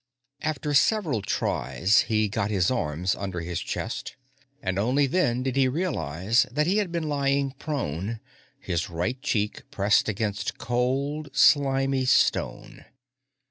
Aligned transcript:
After 0.41 0.73
several 0.73 1.21
tries, 1.21 1.99
he 2.09 2.27
got 2.27 2.49
his 2.49 2.71
arms 2.71 3.13
under 3.15 3.39
his 3.41 3.59
chest, 3.59 4.15
and 4.59 4.79
only 4.79 5.05
then 5.05 5.43
did 5.43 5.55
he 5.55 5.67
realize 5.67 6.47
that 6.51 6.65
he 6.65 6.77
had 6.77 6.91
been 6.91 7.07
lying 7.07 7.51
prone, 7.59 8.19
his 8.59 8.89
right 8.89 9.21
cheek 9.21 9.61
pressed 9.69 10.09
against 10.09 10.57
cold, 10.57 11.29
slimy 11.33 12.05
stone. 12.05 12.85